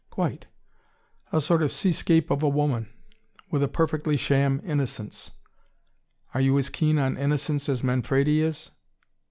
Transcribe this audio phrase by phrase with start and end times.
[0.09, 0.47] "Quite!
[1.31, 2.89] A sort of sea scape of a woman.
[3.51, 5.29] With a perfectly sham innocence.
[6.33, 8.71] Are you as keen on innocence as Manfredi is?"